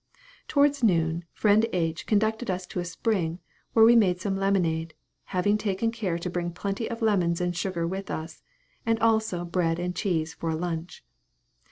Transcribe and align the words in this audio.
Towards 0.47 0.81
noon, 0.83 1.25
friend 1.31 1.63
H. 1.73 2.07
conducted 2.07 2.49
us 2.49 2.65
to 2.65 2.79
a 2.79 2.85
spring, 2.85 3.37
where 3.73 3.85
we 3.85 3.95
made 3.95 4.19
some 4.19 4.35
lemonade, 4.35 4.95
having 5.25 5.59
taken 5.59 5.91
care 5.91 6.17
to 6.17 6.27
bring 6.27 6.53
plenty 6.53 6.89
of 6.89 7.03
lemons 7.03 7.39
and 7.39 7.55
sugar 7.55 7.85
with 7.85 8.09
us, 8.09 8.41
and 8.83 8.99
also 8.99 9.45
bread 9.45 9.77
and 9.77 9.95
cheese 9.95 10.33
for 10.33 10.49
a 10.49 10.55
lunch. 10.55 11.05